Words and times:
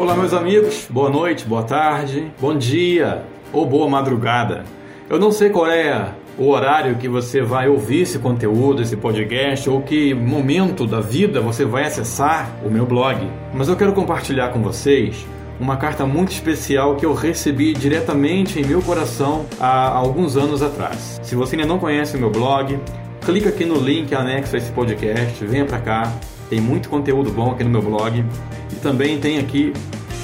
Olá, 0.00 0.16
meus 0.16 0.32
amigos, 0.32 0.86
boa 0.88 1.10
noite, 1.10 1.44
boa 1.44 1.62
tarde, 1.62 2.32
bom 2.40 2.56
dia 2.56 3.22
ou 3.52 3.66
boa 3.66 3.86
madrugada. 3.86 4.64
Eu 5.10 5.18
não 5.18 5.30
sei 5.30 5.50
qual 5.50 5.66
é 5.66 6.14
o 6.38 6.48
horário 6.48 6.96
que 6.96 7.06
você 7.06 7.42
vai 7.42 7.68
ouvir 7.68 8.00
esse 8.00 8.18
conteúdo, 8.18 8.80
esse 8.80 8.96
podcast, 8.96 9.68
ou 9.68 9.82
que 9.82 10.14
momento 10.14 10.86
da 10.86 11.00
vida 11.00 11.42
você 11.42 11.66
vai 11.66 11.84
acessar 11.84 12.50
o 12.64 12.70
meu 12.70 12.86
blog, 12.86 13.30
mas 13.52 13.68
eu 13.68 13.76
quero 13.76 13.92
compartilhar 13.92 14.48
com 14.48 14.62
vocês 14.62 15.26
uma 15.60 15.76
carta 15.76 16.06
muito 16.06 16.32
especial 16.32 16.96
que 16.96 17.04
eu 17.04 17.12
recebi 17.12 17.74
diretamente 17.74 18.58
em 18.58 18.64
meu 18.64 18.80
coração 18.80 19.44
há 19.60 19.86
alguns 19.88 20.34
anos 20.34 20.62
atrás. 20.62 21.20
Se 21.22 21.34
você 21.34 21.56
ainda 21.56 21.68
não 21.68 21.78
conhece 21.78 22.16
o 22.16 22.18
meu 22.18 22.30
blog, 22.30 22.80
clica 23.20 23.50
aqui 23.50 23.66
no 23.66 23.78
link 23.78 24.14
anexo 24.14 24.56
a 24.56 24.58
esse 24.58 24.72
podcast, 24.72 25.44
venha 25.44 25.66
para 25.66 25.78
cá, 25.78 26.12
tem 26.48 26.58
muito 26.58 26.88
conteúdo 26.88 27.30
bom 27.30 27.50
aqui 27.50 27.62
no 27.62 27.70
meu 27.70 27.82
blog 27.82 28.24
também 28.80 29.18
tem 29.18 29.38
aqui 29.38 29.72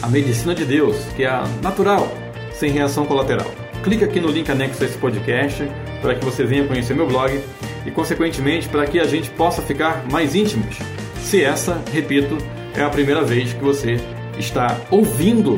a 0.03 0.09
medicina 0.09 0.55
de 0.55 0.65
Deus, 0.65 0.97
que 1.17 1.25
é 1.25 1.29
a 1.29 1.47
natural, 1.63 2.13
sem 2.53 2.71
reação 2.71 3.07
colateral. 3.07 3.51
Clica 3.83 4.05
aqui 4.05 4.21
no 4.21 4.29
link 4.29 4.51
anexo 4.51 4.83
a 4.83 4.87
esse 4.87 4.99
podcast 4.99 5.69
para 6.01 6.15
que 6.15 6.25
você 6.25 6.45
venha 6.45 6.67
conhecer 6.67 6.95
meu 6.95 7.07
blog 7.07 7.41
e, 7.85 7.91
consequentemente, 7.91 8.69
para 8.69 8.87
que 8.87 8.99
a 8.99 9.05
gente 9.05 9.31
possa 9.31 9.63
ficar 9.63 10.05
mais 10.11 10.35
íntimos. 10.35 10.77
Se 11.21 11.43
essa, 11.43 11.83
repito, 11.93 12.37
é 12.75 12.83
a 12.83 12.91
primeira 12.91 13.23
vez 13.23 13.53
que 13.53 13.63
você 13.63 14.01
está 14.39 14.77
ouvindo 14.91 15.57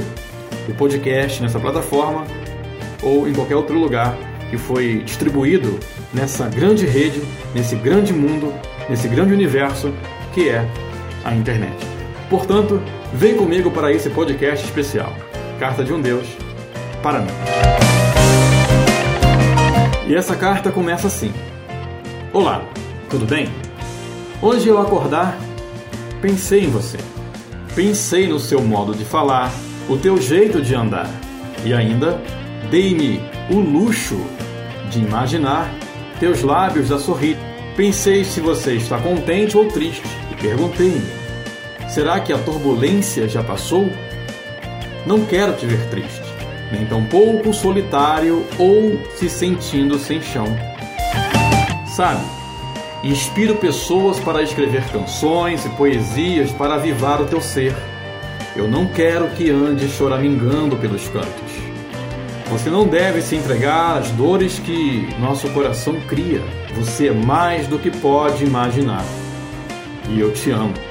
o 0.69 0.75
podcast 0.75 1.43
nessa 1.43 1.59
plataforma 1.59 2.27
ou 3.03 3.29
em 3.29 3.33
qualquer 3.33 3.57
outro 3.57 3.79
lugar 3.79 4.17
que 4.51 4.57
foi 4.57 5.03
distribuído 5.05 5.79
nessa 6.13 6.49
grande 6.49 6.87
rede, 6.87 7.23
nesse 7.55 7.77
grande 7.77 8.13
mundo, 8.13 8.53
nesse 8.89 9.09
grande 9.09 9.33
universo 9.33 9.93
que 10.33 10.49
é 10.49 10.67
a 11.25 11.35
internet. 11.35 11.98
Portanto, 12.29 12.83
vem 13.13 13.37
comigo 13.37 13.71
para 13.71 13.91
esse 13.93 14.11
podcast 14.11 14.65
especial. 14.65 15.13
Carta 15.59 15.83
de 15.83 15.93
um 15.93 16.01
Deus 16.01 16.27
para 17.03 17.21
mim. 17.21 17.31
E 20.07 20.15
essa 20.15 20.37
carta 20.37 20.71
começa 20.71 21.07
assim: 21.07 21.33
Olá, 22.33 22.63
tudo 23.09 23.25
bem? 23.25 23.49
Hoje 24.43 24.71
ao 24.71 24.81
acordar, 24.81 25.39
pensei 26.21 26.65
em 26.65 26.71
você. 26.71 26.99
Pensei 27.75 28.29
no 28.29 28.39
seu 28.39 28.61
modo 28.63 28.95
de 28.95 29.05
falar, 29.05 29.53
o 29.89 29.97
teu 29.97 30.21
jeito 30.21 30.61
de 30.61 30.75
andar. 30.75 31.09
E 31.65 31.73
ainda 31.73 32.21
dei-me 32.71 33.21
o 33.51 33.59
luxo 33.59 34.21
de 34.91 35.01
imaginar 35.01 35.73
teus 36.21 36.43
lábios 36.43 36.93
a 36.93 36.99
sorrir. 36.99 37.37
Pensei 37.77 38.25
se 38.25 38.41
você 38.41 38.75
está 38.75 38.99
contente 38.99 39.57
ou 39.57 39.67
triste 39.67 40.03
e 40.31 40.35
perguntei-me: 40.37 41.18
será 41.89 42.21
que 42.21 42.33
a 42.33 42.39
turbulência 42.39 43.29
já 43.29 43.43
passou? 43.43 43.91
Não 45.07 45.25
quero 45.25 45.55
te 45.55 45.67
ver 45.67 45.89
triste, 45.89 46.23
nem 46.71 46.85
tampouco 46.87 47.53
solitário 47.53 48.45
ou 48.59 49.01
se 49.17 49.29
sentindo 49.29 49.99
sem 49.99 50.21
chão. 50.21 50.47
Sabe, 51.87 52.23
inspiro 53.03 53.57
pessoas 53.57 54.21
para 54.21 54.43
escrever 54.43 54.85
canções 54.91 55.65
e 55.65 55.69
poesias 55.71 56.53
para 56.53 56.75
avivar 56.75 57.21
o 57.21 57.27
teu 57.27 57.41
ser. 57.41 57.75
Eu 58.55 58.69
não 58.69 58.87
quero 58.87 59.29
que 59.31 59.51
andes 59.51 59.93
choramingando 59.93 60.77
pelos 60.77 61.09
cantos. 61.09 61.69
Você 62.51 62.71
não 62.71 62.87
deve 62.87 63.21
se 63.21 63.37
entregar 63.37 63.99
às 63.99 64.11
dores 64.13 64.59
que 64.59 65.07
nosso 65.21 65.49
coração 65.51 66.01
cria. 66.09 66.43
Você 66.75 67.09
é 67.09 67.13
mais 67.13 67.67
do 67.67 67.79
que 67.79 67.91
pode 67.91 68.45
imaginar. 68.45 69.05
E 70.09 70.19
eu 70.19 70.33
te 70.33 70.51
amo. 70.51 70.88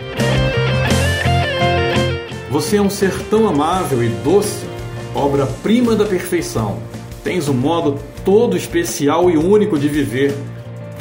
Você 2.50 2.78
é 2.78 2.82
um 2.82 2.90
ser 2.90 3.12
tão 3.30 3.48
amável 3.48 4.02
e 4.02 4.08
doce, 4.24 4.66
obra-prima 5.14 5.96
da 5.96 6.06
perfeição. 6.06 6.80
Tens 7.22 7.50
um 7.50 7.54
modo 7.54 8.00
todo 8.24 8.56
especial 8.56 9.30
e 9.30 9.38
único 9.38 9.78
de 9.78 9.90
viver. 9.90 10.34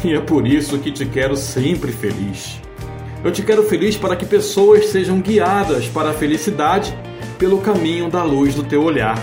E 0.05 0.13
é 0.13 0.21
por 0.21 0.47
isso 0.47 0.79
que 0.79 0.91
te 0.91 1.07
quero 1.07 1.37
sempre 1.37 1.93
feliz. 1.93 2.61
Eu 3.25 3.31
te 3.31 3.43
quero 3.43 3.63
feliz 3.63 3.97
para 3.97 4.17
que 4.17 4.27
pessoas 4.27 4.87
sejam 4.87 5.21
guiadas 5.21 5.87
para 5.87 6.11
a 6.11 6.13
felicidade 6.13 6.97
pelo 7.39 7.59
caminho 7.59 8.11
da 8.11 8.25
luz 8.25 8.55
do 8.55 8.65
teu 8.65 8.83
olhar. 8.83 9.23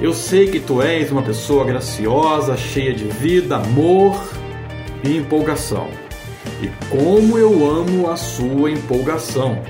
Eu 0.00 0.12
sei 0.12 0.48
que 0.48 0.58
tu 0.58 0.82
és 0.82 1.12
uma 1.12 1.22
pessoa 1.22 1.64
graciosa, 1.64 2.56
cheia 2.56 2.92
de 2.92 3.04
vida, 3.04 3.56
amor 3.56 4.20
e 5.04 5.16
empolgação. 5.16 5.88
E 6.60 6.68
como 6.88 7.38
eu 7.38 7.68
amo 7.68 8.10
a 8.10 8.16
sua 8.16 8.70
empolgação. 8.70 9.62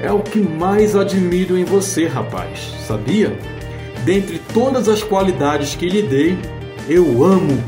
É 0.00 0.12
o 0.12 0.20
que 0.20 0.38
mais 0.38 0.94
admiro 0.94 1.56
em 1.56 1.64
você, 1.64 2.06
rapaz, 2.06 2.74
sabia? 2.86 3.36
Dentre 4.04 4.40
todas 4.52 4.88
as 4.88 5.02
qualidades 5.02 5.74
que 5.74 5.88
lhe 5.88 6.02
dei, 6.02 6.38
eu 6.88 7.24
amo 7.24 7.62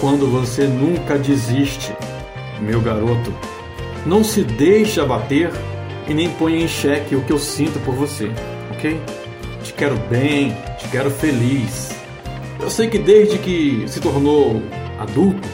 quando 0.00 0.26
você 0.30 0.64
nunca 0.64 1.18
desiste. 1.18 1.94
Meu 2.60 2.80
garoto, 2.80 3.32
não 4.06 4.24
se 4.24 4.42
deixe 4.42 5.00
abater 5.00 5.50
e 6.08 6.14
nem 6.14 6.30
ponha 6.30 6.58
em 6.58 6.68
xeque 6.68 7.14
o 7.14 7.22
que 7.22 7.32
eu 7.32 7.38
sinto 7.38 7.78
por 7.84 7.94
você, 7.94 8.30
ok? 8.72 9.00
Te 9.62 9.72
quero 9.72 9.96
bem, 10.10 10.56
te 10.78 10.88
quero 10.88 11.10
feliz. 11.10 11.94
Eu 12.60 12.70
sei 12.70 12.88
que 12.88 12.98
desde 12.98 13.38
que 13.38 13.84
se 13.86 14.00
tornou 14.00 14.62
adulto, 14.98 15.46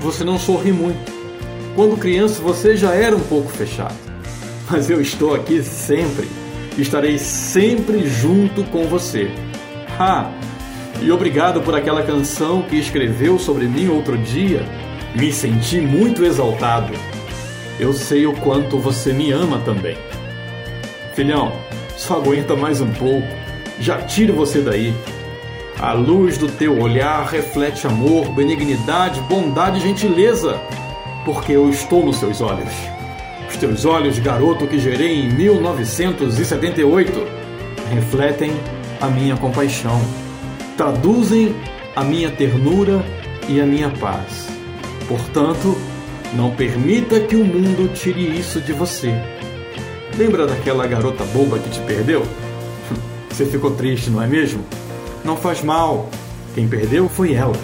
você 0.00 0.24
não 0.24 0.38
sorri 0.38 0.72
muito. 0.72 1.12
Quando 1.74 1.98
criança 1.98 2.42
você 2.42 2.76
já 2.76 2.94
era 2.94 3.14
um 3.14 3.20
pouco 3.20 3.48
fechado. 3.50 4.05
Mas 4.70 4.90
eu 4.90 5.00
estou 5.00 5.34
aqui 5.34 5.62
sempre. 5.62 6.28
Estarei 6.76 7.18
sempre 7.18 8.06
junto 8.06 8.64
com 8.64 8.86
você. 8.86 9.30
Ha! 9.98 10.30
E 11.00 11.10
obrigado 11.10 11.60
por 11.60 11.74
aquela 11.74 12.02
canção 12.02 12.62
que 12.62 12.76
escreveu 12.76 13.38
sobre 13.38 13.66
mim 13.66 13.88
outro 13.88 14.16
dia. 14.18 14.62
Me 15.14 15.32
senti 15.32 15.80
muito 15.80 16.24
exaltado. 16.24 16.92
Eu 17.78 17.92
sei 17.92 18.26
o 18.26 18.34
quanto 18.34 18.78
você 18.78 19.12
me 19.12 19.30
ama 19.30 19.58
também. 19.58 19.96
Filhão, 21.14 21.52
só 21.96 22.16
aguenta 22.16 22.56
mais 22.56 22.80
um 22.80 22.90
pouco. 22.92 23.26
Já 23.78 23.98
tiro 24.02 24.34
você 24.34 24.60
daí. 24.60 24.94
A 25.78 25.92
luz 25.92 26.38
do 26.38 26.48
teu 26.48 26.78
olhar 26.80 27.26
reflete 27.26 27.86
amor, 27.86 28.30
benignidade, 28.30 29.20
bondade 29.22 29.78
e 29.78 29.82
gentileza, 29.82 30.58
porque 31.24 31.52
eu 31.52 31.68
estou 31.68 32.04
nos 32.04 32.16
seus 32.16 32.40
olhos. 32.40 32.95
Os 33.56 33.60
teus 33.60 33.86
olhos, 33.86 34.18
garoto 34.18 34.66
que 34.66 34.78
gerei 34.78 35.18
em 35.18 35.32
1978, 35.32 37.10
refletem 37.90 38.52
a 39.00 39.06
minha 39.06 39.34
compaixão, 39.34 39.98
traduzem 40.76 41.56
a 41.96 42.04
minha 42.04 42.30
ternura 42.30 43.02
e 43.48 43.58
a 43.58 43.64
minha 43.64 43.88
paz. 43.88 44.46
Portanto, 45.08 45.74
não 46.34 46.50
permita 46.50 47.18
que 47.18 47.34
o 47.34 47.46
mundo 47.46 47.90
tire 47.94 48.38
isso 48.38 48.60
de 48.60 48.74
você. 48.74 49.14
Lembra 50.18 50.46
daquela 50.46 50.86
garota 50.86 51.24
boba 51.24 51.58
que 51.58 51.70
te 51.70 51.80
perdeu? 51.80 52.26
Você 53.30 53.46
ficou 53.46 53.70
triste, 53.70 54.10
não 54.10 54.22
é 54.22 54.26
mesmo? 54.26 54.62
Não 55.24 55.34
faz 55.34 55.62
mal. 55.62 56.10
Quem 56.54 56.68
perdeu 56.68 57.08
foi 57.08 57.32
ela 57.32 57.56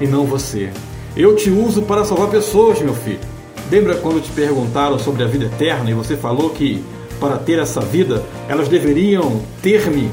e 0.00 0.06
não 0.06 0.24
você. 0.24 0.70
Eu 1.14 1.36
te 1.36 1.50
uso 1.50 1.82
para 1.82 2.06
salvar 2.06 2.30
pessoas, 2.30 2.80
meu 2.80 2.94
filho. 2.94 3.35
Lembra 3.70 3.94
quando 3.96 4.22
te 4.22 4.30
perguntaram 4.30 4.98
sobre 4.98 5.22
a 5.24 5.26
vida 5.26 5.44
eterna 5.46 5.90
e 5.90 5.94
você 5.94 6.16
falou 6.16 6.50
que 6.50 6.84
para 7.18 7.36
ter 7.36 7.58
essa 7.58 7.80
vida 7.80 8.22
elas 8.48 8.68
deveriam 8.68 9.42
ter-me 9.60 10.08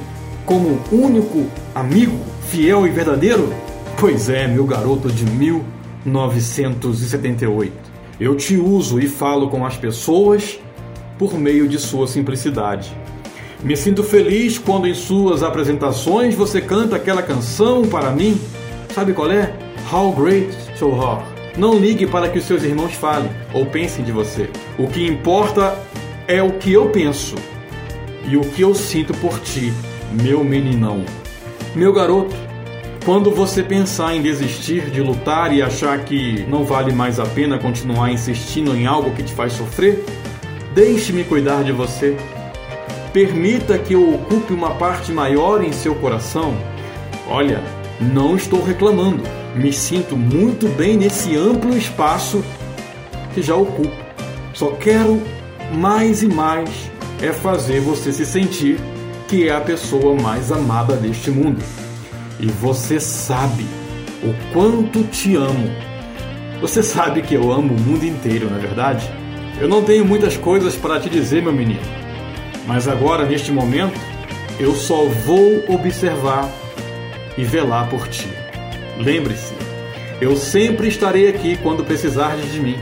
como 0.46 0.80
único 0.92 1.46
amigo, 1.76 2.18
fiel 2.48 2.88
e 2.88 2.90
verdadeiro? 2.90 3.54
Pois 4.00 4.30
é, 4.30 4.48
meu 4.48 4.66
garoto 4.66 5.12
de 5.12 5.24
1978. 5.26 7.94
Eu 8.20 8.36
te 8.36 8.58
uso 8.58 9.00
e 9.00 9.08
falo 9.08 9.50
com 9.50 9.64
as 9.66 9.78
pessoas 9.78 10.60
por 11.18 11.36
meio 11.38 11.68
de 11.68 11.80
sua 11.80 12.08
simplicidade. 12.08 12.94
Me 13.64 13.78
sinto 13.78 14.04
feliz 14.04 14.58
quando 14.58 14.88
em 14.88 14.94
suas 14.94 15.42
apresentações 15.42 16.36
você 16.36 16.60
canta 16.60 16.98
aquela 16.98 17.22
canção 17.22 17.84
para 17.84 18.12
mim. 18.12 18.38
Sabe 18.94 19.14
qual 19.14 19.32
é? 19.32 19.54
How 19.92 20.12
Great 20.12 20.54
So 20.78 20.94
Are. 21.02 21.33
Não 21.56 21.78
ligue 21.78 22.08
para 22.08 22.30
que 22.30 22.40
os 22.40 22.46
seus 22.46 22.64
irmãos 22.64 22.94
falem 22.94 23.30
ou 23.54 23.66
pensem 23.66 24.04
de 24.04 24.12
você. 24.12 24.50
O 24.78 24.88
que 24.88 25.06
importa 25.06 25.78
é 26.28 26.42
o 26.42 26.54
que 26.54 26.74
eu 26.74 26.90
penso 26.90 27.36
e 28.26 28.36
o 28.36 28.42
que 28.42 28.62
eu 28.62 28.74
sinto 28.74 29.14
por 29.16 29.40
ti, 29.40 29.72
meu 30.12 30.44
meninão. 30.44 31.06
Meu 31.76 31.94
garoto, 31.94 32.36
quando 33.06 33.30
você 33.30 33.62
pensar 33.62 34.16
em 34.16 34.22
desistir 34.22 34.90
de 34.90 35.02
lutar 35.02 35.54
e 35.54 35.62
achar 35.62 36.00
que 36.00 36.44
não 36.48 36.64
vale 36.64 36.92
mais 36.92 37.20
a 37.20 37.26
pena 37.26 37.60
continuar 37.60 38.12
insistindo 38.12 38.76
em 38.76 38.88
algo 38.88 39.12
que 39.12 39.22
te 39.22 39.34
faz 39.34 39.54
sofrer, 39.54 40.04
deixe-me 40.74 41.24
cuidar 41.24 41.64
de 41.64 41.72
você. 41.72 42.16
Permita 43.12 43.78
que 43.78 43.94
eu 43.94 44.16
ocupe 44.16 44.54
uma 44.54 44.72
parte 44.72 45.12
maior 45.12 45.64
em 45.64 45.72
seu 45.72 45.94
coração. 45.96 46.56
Olha, 47.30 47.62
não 48.02 48.36
estou 48.36 48.64
reclamando. 48.64 49.43
Me 49.56 49.72
sinto 49.72 50.18
muito 50.18 50.68
bem 50.70 50.98
nesse 50.98 51.36
amplo 51.36 51.78
espaço 51.78 52.44
que 53.34 53.42
já 53.42 53.56
ocupo. 53.56 53.92
Só 54.54 54.72
quero 54.72 55.22
mais 55.74 56.24
e 56.24 56.28
mais 56.28 56.70
é 57.22 57.32
fazer 57.32 57.80
você 57.80 58.12
se 58.12 58.26
sentir 58.26 58.80
que 59.28 59.48
é 59.48 59.56
a 59.56 59.62
pessoa 59.62 60.16
mais 60.20 60.52
amada 60.52 60.96
deste 60.96 61.32
mundo. 61.32 61.64
E 62.40 62.48
você 62.48 63.00
sabe 63.00 63.66
o 64.24 64.34
quanto 64.54 65.04
te 65.04 65.36
amo. 65.36 65.70
Você 66.62 66.82
sabe 66.84 67.22
que 67.22 67.34
eu 67.34 67.52
amo 67.52 67.74
o 67.74 67.80
mundo 67.80 68.06
inteiro, 68.06 68.50
não 68.50 68.58
é 68.58 68.60
verdade? 68.60 69.10
Eu 69.60 69.68
não 69.68 69.84
tenho 69.84 70.04
muitas 70.04 70.36
coisas 70.36 70.76
para 70.76 71.00
te 71.00 71.10
dizer, 71.10 71.42
meu 71.42 71.54
menino. 71.54 71.80
Mas 72.66 72.88
agora, 72.88 73.26
neste 73.26 73.52
momento, 73.52 74.00
eu 74.60 74.74
só 74.74 75.06
vou 75.06 75.64
observar 75.68 76.50
e 77.38 77.44
velar 77.44 77.90
por 77.90 78.08
ti. 78.08 78.43
Lembre-se, 78.98 79.54
eu 80.22 80.36
sempre 80.36 80.88
estarei 80.88 81.28
aqui 81.28 81.58
quando 81.58 81.84
precisares 81.84 82.52
de 82.52 82.60
mim. 82.60 82.78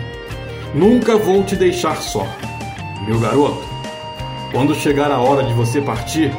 Nunca 0.74 1.18
vou 1.18 1.44
te 1.44 1.56
deixar 1.56 2.02
só. 2.02 2.28
Meu 3.08 3.20
garoto, 3.20 3.64
quando 4.52 4.76
chegar 4.76 5.12
a 5.12 5.20
hora 5.20 5.44
de 5.44 5.54
você 5.54 5.82
partir, 5.82 6.32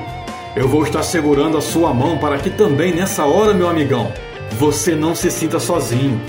eu 0.54 0.69
vou 0.69 0.84
estar 0.84 1.02
segurando 1.02 1.56
a 1.56 1.62
sua 1.62 1.94
mão 1.94 2.19
para 2.19 2.38
que 2.38 2.50
também 2.50 2.94
nessa 2.94 3.24
hora, 3.24 3.54
meu 3.54 3.69
amigão, 3.69 4.12
você 4.58 4.94
não 4.94 5.14
se 5.14 5.30
sinta 5.30 5.58
sozinho. 5.58 6.20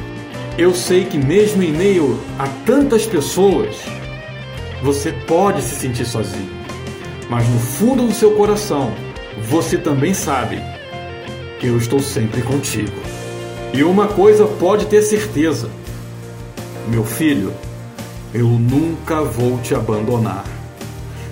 Eu 0.57 0.73
sei 0.73 1.05
que 1.05 1.17
mesmo 1.17 1.61
em 1.61 1.71
meio 1.71 2.19
a 2.39 2.47
tantas 2.65 3.05
pessoas, 3.05 3.75
você 4.81 5.11
pode 5.11 5.61
se 5.61 5.75
sentir 5.75 6.05
sozinho. 6.05 6.49
Mas 7.29 7.47
no 7.49 7.59
fundo 7.59 8.07
do 8.07 8.13
seu 8.13 8.31
coração, 8.31 8.93
você 9.49 9.77
também 9.77 10.13
sabe 10.13 10.61
que 11.59 11.67
eu 11.67 11.77
estou 11.77 11.99
sempre 11.99 12.41
contigo. 12.41 12.91
E 13.73 13.83
uma 13.83 14.07
coisa 14.07 14.45
pode 14.45 14.85
ter 14.85 15.01
certeza: 15.01 15.69
meu 16.87 17.03
filho, 17.03 17.51
eu 18.33 18.47
nunca 18.47 19.23
vou 19.23 19.57
te 19.59 19.73
abandonar. 19.73 20.45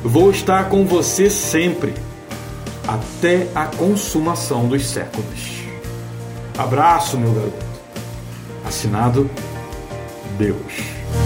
Vou 0.04 0.32
estar 0.32 0.68
com 0.68 0.84
você 0.84 1.30
sempre, 1.30 1.94
até 2.88 3.48
a 3.54 3.66
consumação 3.66 4.68
dos 4.68 4.88
séculos. 4.88 5.62
Abraço, 6.58 7.18
meu 7.18 7.32
garoto. 7.32 7.66
Assinado 8.66 9.30
Deus. 10.38 11.21